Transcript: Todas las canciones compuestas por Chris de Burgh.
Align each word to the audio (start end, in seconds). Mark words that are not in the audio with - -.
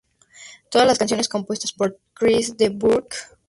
Todas 0.71 0.87
las 0.87 0.97
canciones 0.97 1.29
compuestas 1.29 1.73
por 1.73 1.99
Chris 2.15 2.57
de 2.57 2.69
Burgh. 2.69 3.13